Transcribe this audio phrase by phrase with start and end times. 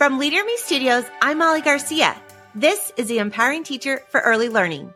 [0.00, 2.16] From Leader Me Studios, I'm Molly Garcia.
[2.54, 4.94] This is the Empowering Teacher for Early Learning.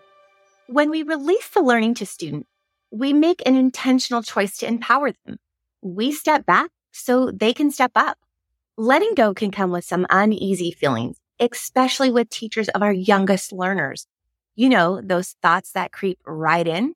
[0.67, 2.49] When we release the learning to students,
[2.91, 5.37] we make an intentional choice to empower them.
[5.83, 8.17] We step back so they can step up.
[8.79, 14.07] Letting go can come with some uneasy feelings, especially with teachers of our youngest learners.
[14.57, 16.95] You know, those thoughts that creep right in.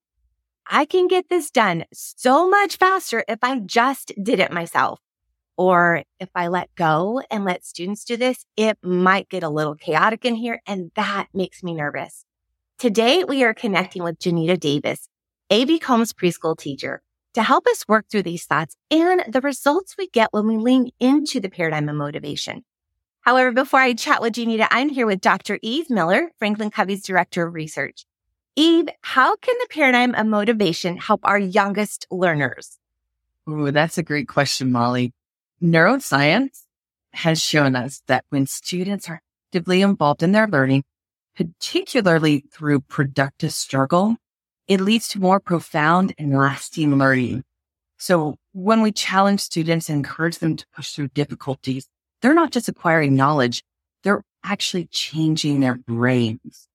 [0.66, 4.98] I can get this done so much faster if I just did it myself.
[5.58, 9.74] Or if I let go and let students do this, it might get a little
[9.74, 10.62] chaotic in here.
[10.66, 12.24] And that makes me nervous.
[12.78, 15.08] Today, we are connecting with Janitta Davis,
[15.50, 15.80] A.B.
[15.80, 17.02] Combs preschool teacher,
[17.34, 20.90] to help us work through these thoughts and the results we get when we lean
[21.00, 22.64] into the paradigm of motivation.
[23.22, 25.58] However, before I chat with Janitta, I'm here with Dr.
[25.60, 28.06] Eve Miller, Franklin Covey's Director of Research.
[28.54, 32.78] Eve, how can the paradigm of motivation help our youngest learners?
[33.50, 35.12] Ooh, that's a great question, Molly.
[35.62, 36.62] Neuroscience
[37.12, 40.84] has shown us that when students are actively involved in their learning,
[41.34, 44.16] particularly through productive struggle,
[44.68, 47.42] it leads to more profound and lasting learning.
[47.96, 51.88] So when we challenge students and encourage them to push through difficulties,
[52.22, 53.64] they're not just acquiring knowledge,
[54.04, 56.68] they're actually changing their brains.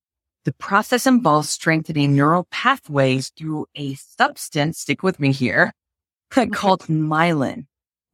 [0.44, 5.72] The process involves strengthening neural pathways through a substance, stick with me here,
[6.52, 7.64] called myelin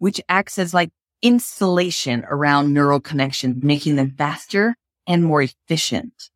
[0.00, 0.90] which acts as like
[1.22, 4.74] insulation around neural connections, making them faster
[5.06, 6.30] and more efficient.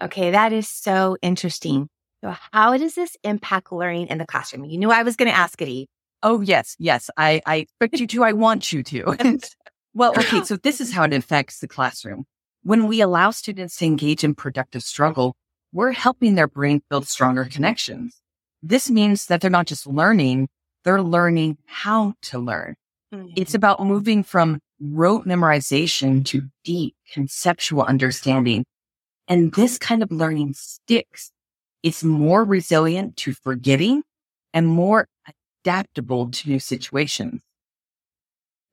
[0.00, 1.88] Okay, that is so interesting.
[2.22, 4.64] So, how does this impact learning in the classroom?
[4.64, 5.86] You knew I was going to ask it, Eve.
[6.22, 7.10] Oh, yes, yes.
[7.16, 8.24] I, I expect you to.
[8.24, 9.38] I want you to.
[9.94, 12.24] well, okay, so this is how it affects the classroom.
[12.62, 15.36] When we allow students to engage in productive struggle,
[15.72, 18.20] we're helping their brain build stronger connections.
[18.62, 20.48] This means that they're not just learning,
[20.86, 22.76] they're learning how to learn.
[23.12, 23.34] Mm-hmm.
[23.34, 28.64] It's about moving from rote memorization to deep conceptual understanding.
[29.26, 31.32] And this kind of learning sticks.
[31.82, 34.04] It's more resilient to forgetting
[34.54, 35.08] and more
[35.64, 37.42] adaptable to new situations.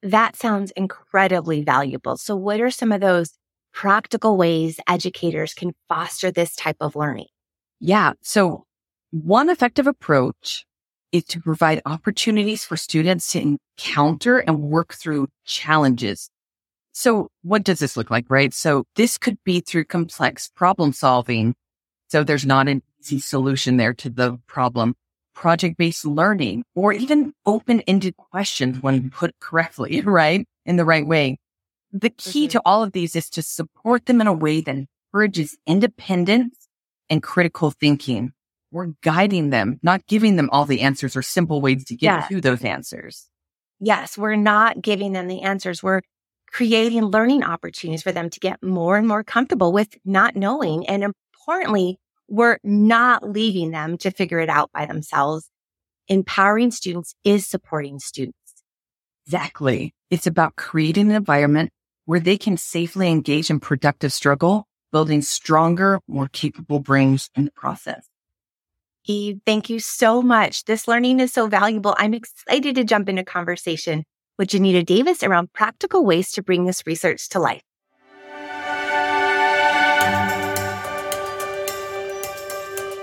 [0.04, 2.18] That sounds incredibly valuable.
[2.18, 3.32] So what are some of those
[3.74, 7.28] practical ways educators can foster this type of learning?
[7.80, 8.14] Yeah.
[8.22, 8.66] So
[9.10, 10.66] one effective approach
[11.14, 16.30] is to provide opportunities for students to encounter and work through challenges.
[16.92, 18.54] So what does this look like, right?
[18.54, 21.56] So this could be through complex problem solving.
[22.10, 24.96] So there's not an easy solution there to the problem,
[25.34, 30.46] project based learning, or even open ended questions when put correctly, right?
[30.66, 31.38] In the right way.
[31.92, 32.52] The key mm-hmm.
[32.52, 36.68] to all of these is to support them in a way that encourages independence
[37.08, 38.34] and critical thinking
[38.74, 42.28] we're guiding them, not giving them all the answers or simple ways to get yeah.
[42.28, 43.30] to those answers.
[43.80, 45.84] Yes, we're not giving them the answers.
[45.84, 46.02] We're
[46.52, 50.88] creating learning opportunities for them to get more and more comfortable with not knowing.
[50.88, 55.50] And importantly, we're not leaving them to figure it out by themselves.
[56.08, 58.38] Empowering students is supporting students.
[59.28, 59.94] Exactly.
[60.10, 61.70] It's about creating an environment
[62.06, 67.52] where they can safely engage in productive struggle, building stronger, more capable brains in the
[67.52, 68.08] process.
[69.06, 70.64] Eve, thank you so much.
[70.64, 71.94] This learning is so valuable.
[71.98, 74.06] I'm excited to jump into conversation
[74.38, 77.62] with Janitta Davis around practical ways to bring this research to life.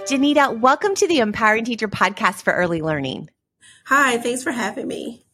[0.09, 3.29] Janitta, welcome to the Empowering Teacher podcast for early learning.
[3.85, 5.27] Hi, thanks for having me.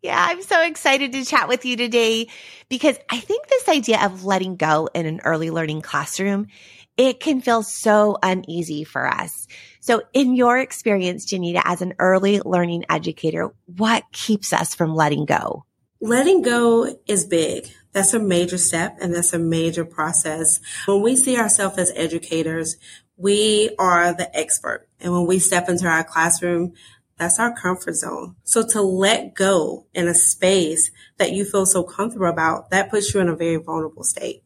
[0.00, 2.28] Yeah, I'm so excited to chat with you today
[2.68, 6.46] because I think this idea of letting go in an early learning classroom,
[6.96, 9.46] it can feel so uneasy for us.
[9.80, 15.24] So in your experience, Janitta, as an early learning educator, what keeps us from letting
[15.24, 15.64] go?
[16.00, 17.68] Letting go is big.
[17.92, 20.60] That's a major step and that's a major process.
[20.86, 22.76] When we see ourselves as educators,
[23.16, 24.88] we are the expert.
[25.00, 26.72] And when we step into our classroom,
[27.16, 28.34] that's our comfort zone.
[28.42, 33.14] So to let go in a space that you feel so comfortable about, that puts
[33.14, 34.42] you in a very vulnerable state.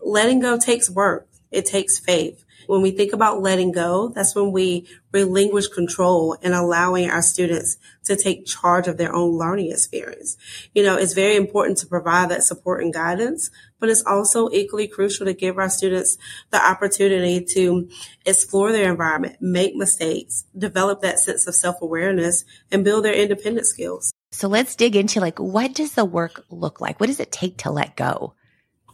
[0.00, 1.28] Letting go takes work.
[1.52, 2.44] It takes faith.
[2.66, 7.76] When we think about letting go, that's when we relinquish control and allowing our students
[8.04, 10.36] to take charge of their own learning experience.
[10.74, 13.50] You know, it's very important to provide that support and guidance,
[13.80, 16.16] but it's also equally crucial to give our students
[16.50, 17.88] the opportunity to
[18.24, 24.12] explore their environment, make mistakes, develop that sense of self-awareness and build their independent skills.
[24.30, 27.00] So let's dig into like, what does the work look like?
[27.00, 28.34] What does it take to let go?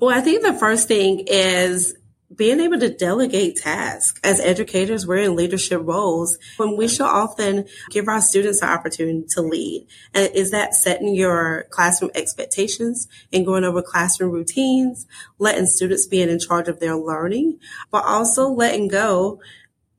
[0.00, 1.94] Well, I think the first thing is
[2.34, 4.20] being able to delegate tasks.
[4.22, 9.24] As educators, we're in leadership roles when we should often give our students the opportunity
[9.30, 9.86] to lead.
[10.14, 15.06] And is that setting your classroom expectations and going over classroom routines,
[15.38, 17.58] letting students be in charge of their learning,
[17.90, 19.40] but also letting go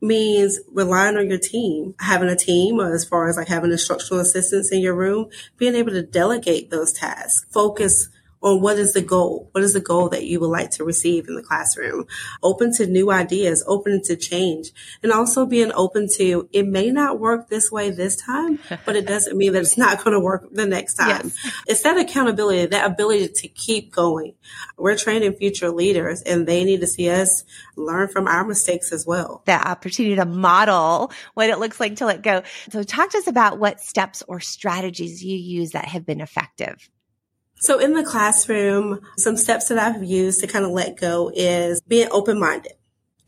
[0.00, 4.72] means relying on your team, having a team as far as like having instructional assistants
[4.72, 5.28] in your room,
[5.58, 8.08] being able to delegate those tasks, focus
[8.40, 9.48] or what is the goal?
[9.52, 12.06] What is the goal that you would like to receive in the classroom?
[12.42, 14.72] Open to new ideas, open to change,
[15.02, 19.06] and also being open to it may not work this way this time, but it
[19.06, 21.08] doesn't mean that it's not going to work the next time.
[21.24, 21.62] Yes.
[21.66, 24.34] It's that accountability, that ability to keep going.
[24.78, 27.44] We're training future leaders and they need to see us
[27.76, 29.42] learn from our mistakes as well.
[29.46, 32.42] That opportunity to model what it looks like to let go.
[32.70, 36.88] So talk to us about what steps or strategies you use that have been effective.
[37.60, 41.82] So in the classroom, some steps that I've used to kind of let go is
[41.82, 42.72] being open minded,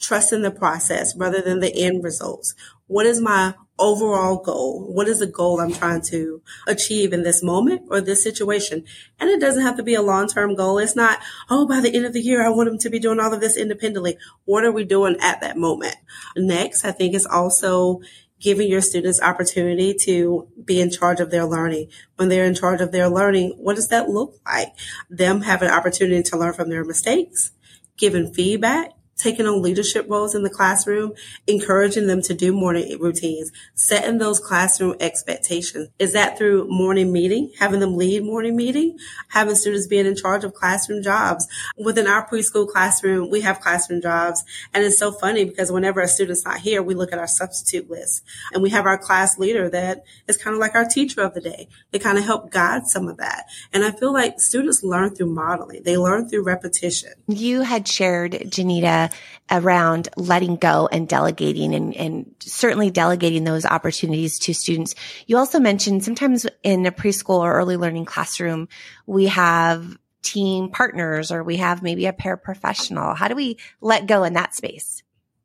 [0.01, 2.55] trusting the process rather than the end results.
[2.87, 4.91] What is my overall goal?
[4.91, 8.85] What is the goal I'm trying to achieve in this moment or this situation?
[9.21, 10.79] And it doesn't have to be a long term goal.
[10.79, 11.19] It's not,
[11.51, 13.41] oh, by the end of the year, I want them to be doing all of
[13.43, 14.17] this independently.
[14.47, 15.97] What are we doing at that moment?
[16.37, 18.01] Next, I think is also
[18.43, 21.89] giving your students opportunity to be in charge of their learning.
[22.17, 24.75] When they're in charge of their learning, what does that look like?
[25.09, 27.53] Them having opportunity to learn from their mistakes,
[27.97, 31.13] giving feedback, taking on leadership roles in the classroom,
[31.47, 35.89] encouraging them to do morning routines, setting those classroom expectations.
[35.99, 38.99] Is that through morning meeting, having them lead morning meeting,
[39.29, 41.47] having students being in charge of classroom jobs?
[41.77, 44.45] Within our preschool classroom, we have classroom jobs.
[44.75, 47.91] And it's so funny because whenever a student's not here, we look at our substitute
[47.91, 51.35] list and we have our class leader that is kind of like our teacher of
[51.35, 51.69] the day.
[51.91, 53.45] They kind of help guide some of that.
[53.73, 55.83] And I feel like students learn through modeling.
[55.85, 57.13] They learn through repetition.
[57.29, 59.02] You had shared, Janitta,
[59.51, 64.95] around letting go and delegating and, and certainly delegating those opportunities to students.
[65.27, 68.69] You also mentioned sometimes in a preschool or early learning classroom,
[69.07, 73.17] we have team partners or we have maybe a paraprofessional.
[73.17, 75.03] How do we let go in that space?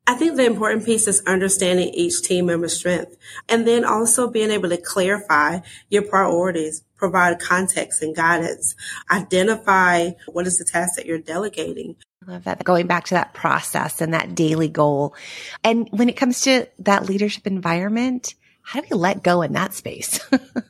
[0.08, 4.50] I think the important piece is understanding each team member's strength and then also being
[4.50, 5.58] able to clarify
[5.90, 8.74] your priorities, provide context and guidance,
[9.10, 11.96] identify what is the task that you're delegating.
[12.28, 12.62] Love that.
[12.62, 15.14] Going back to that process and that daily goal.
[15.64, 19.72] And when it comes to that leadership environment, how do we let go in that
[19.72, 20.20] space?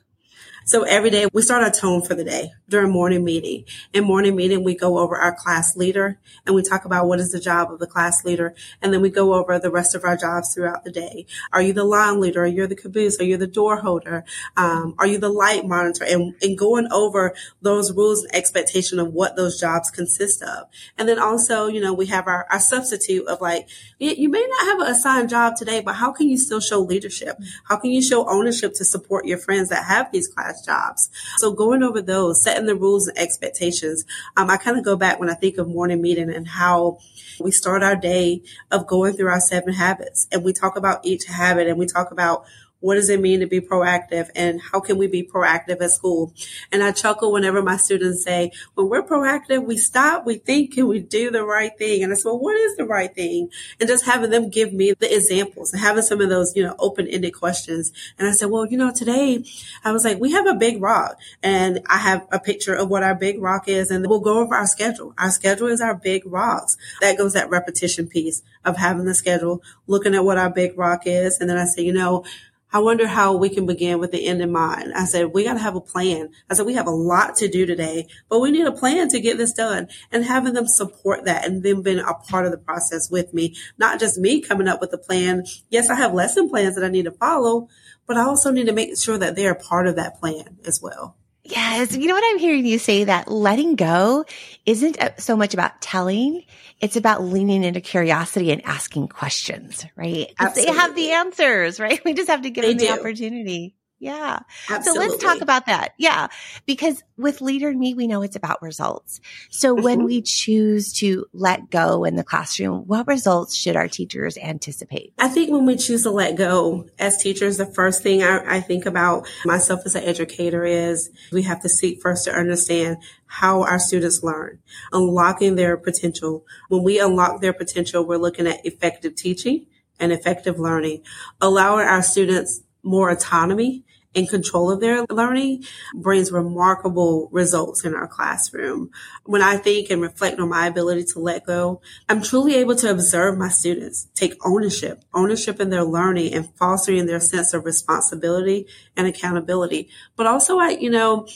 [0.69, 3.65] So every day we start our tone for the day during morning meeting.
[3.95, 7.33] In morning meeting, we go over our class leader and we talk about what is
[7.33, 8.55] the job of the class leader.
[8.83, 11.25] And then we go over the rest of our jobs throughout the day.
[11.55, 12.43] Are you the line leader?
[12.43, 13.19] Are you the caboose?
[13.19, 14.27] Are you the door holder?
[14.59, 16.05] Um, are you the light monitor?
[16.05, 20.67] And, and going over those rules and expectation of what those jobs consist of.
[20.99, 24.67] And then also, you know, we have our, our substitute of like, you may not
[24.67, 27.39] have an assigned job today, but how can you still show leadership?
[27.65, 31.11] How can you show ownership to support your friends that have these class jobs.
[31.39, 34.05] So going over those, setting the rules and expectations.
[34.37, 36.99] Um, I kind of go back when I think of morning meeting and how
[37.41, 41.25] we start our day of going through our seven habits and we talk about each
[41.27, 42.45] habit and we talk about
[42.81, 46.33] what does it mean to be proactive and how can we be proactive at school?
[46.71, 50.89] And I chuckle whenever my students say, when we're proactive, we stop, we think, and
[50.89, 52.03] we do the right thing.
[52.03, 53.51] And I say, well, what is the right thing?
[53.81, 56.77] And just having them give me the examples and having some of those, you know,
[56.79, 57.93] open ended questions.
[58.19, 59.45] And I said, well, you know, today
[59.85, 63.03] I was like, we have a big rock and I have a picture of what
[63.03, 65.15] our big rock is and we'll go over our schedule.
[65.19, 66.77] Our schedule is our big rocks.
[67.01, 71.03] That goes that repetition piece of having the schedule, looking at what our big rock
[71.07, 71.41] is.
[71.41, 72.25] And then I say, you know,
[72.71, 74.93] I wonder how we can begin with the end in mind.
[74.95, 76.31] I said, we got to have a plan.
[76.51, 79.21] I said, we have a lot to do today, but we need a plan to
[79.21, 82.59] get this done and having them support that and them being a part of the
[82.59, 85.45] process with me, not just me coming up with a plan.
[85.71, 87.69] Yes, I have lesson plans that I need to follow,
[88.07, 91.18] but I also need to make sure that they're part of that plan as well.
[91.49, 91.97] Yes.
[91.97, 94.25] You know what I'm hearing you say that letting go
[94.67, 96.45] isn't uh, so much about telling.
[96.81, 100.31] It's about leaning into curiosity and asking questions, right?
[100.55, 102.01] They have the answers, right?
[102.09, 103.75] We just have to give they them the opportunity.
[104.01, 104.41] Yeah.
[104.71, 105.07] Absolutely.
[105.07, 105.95] So let's talk about that.
[105.99, 106.29] Yeah.
[106.67, 109.21] Because with Leader Me, we know it's about results.
[109.51, 109.85] So mm-hmm.
[109.85, 115.15] when we choose to let go in the classroom, what results should our teachers anticipate?
[115.19, 118.61] I think when we choose to let go as teachers, the first thing I, I
[118.61, 123.63] think about myself as an educator is we have to seek first to understand how
[123.63, 124.61] our students learn,
[124.93, 126.47] unlocking their potential.
[126.69, 129.67] When we unlock their potential, we're looking at effective teaching
[129.99, 131.03] and effective learning,
[131.41, 138.09] allowing our students more autonomy in control of their learning brings remarkable results in our
[138.09, 138.91] classroom.
[139.25, 142.91] When I think and reflect on my ability to let go, I'm truly able to
[142.91, 148.67] observe my students take ownership, ownership in their learning and fostering their sense of responsibility
[148.97, 149.91] and accountability.
[150.17, 151.27] But also, I, you know,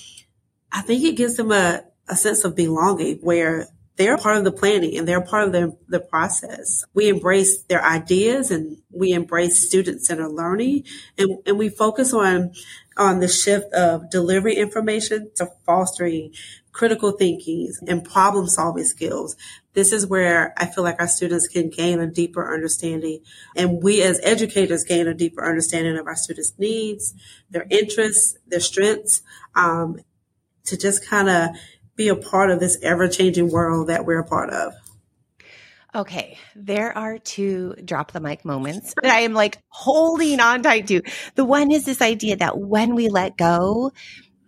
[0.72, 4.52] I think it gives them a, a sense of belonging where they're part of the
[4.52, 6.84] planning and they're part of the, the process.
[6.94, 10.84] We embrace their ideas and we embrace student centered learning
[11.18, 12.52] and, and we focus on,
[12.96, 16.32] on the shift of delivering information to fostering
[16.72, 19.36] critical thinking and problem solving skills.
[19.74, 23.20] This is where I feel like our students can gain a deeper understanding
[23.54, 27.14] and we as educators gain a deeper understanding of our students' needs,
[27.50, 29.22] their interests, their strengths,
[29.54, 30.00] um,
[30.64, 31.50] to just kind of
[31.96, 34.74] be a part of this ever changing world that we're a part of.
[35.94, 40.86] Okay, there are two drop the mic moments that I am like holding on tight
[40.86, 41.02] to.
[41.34, 43.92] The one is this idea that when we let go,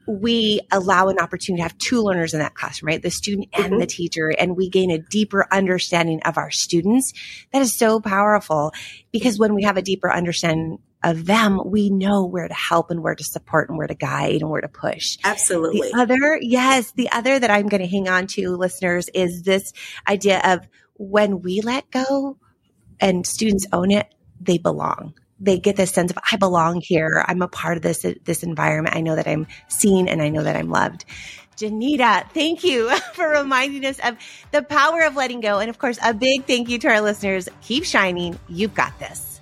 [0.06, 3.02] we allow an opportunity to have two learners in that classroom, right?
[3.02, 3.78] The student and mm-hmm.
[3.78, 7.12] the teacher, and we gain a deeper understanding of our students.
[7.52, 8.73] That is so powerful
[9.12, 13.02] because when we have a deeper understanding of them, we know where to help and
[13.02, 15.18] where to support and where to guide and where to push.
[15.23, 15.90] Absolutely.
[15.90, 19.73] The other, yes, the other that I'm going to hang on to listeners is this
[20.08, 22.38] idea of when we let go
[23.00, 24.06] and students own it,
[24.40, 25.14] they belong.
[25.40, 27.24] They get this sense of I belong here.
[27.26, 28.96] I'm a part of this this environment.
[28.96, 31.04] I know that I'm seen and I know that I'm loved.
[31.56, 34.16] Janitta, thank you for reminding us of
[34.50, 35.58] the power of letting go.
[35.58, 37.48] And of course, a big thank you to our listeners.
[37.62, 38.38] Keep shining.
[38.48, 39.33] You've got this.